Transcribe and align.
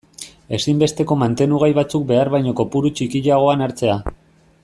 Ezinbesteko 0.57 1.17
mantenugai 1.23 1.69
batzuk 1.81 2.07
behar 2.13 2.33
baino 2.37 2.55
kopuru 2.63 2.93
txikiagoan 3.01 3.65
hartzea. 3.67 4.01